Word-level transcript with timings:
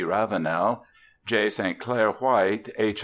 Ravenel, 0.03 0.83
J. 1.27 1.47
St. 1.49 1.77
Clair 1.79 2.09
White, 2.13 2.69
H. 2.79 2.99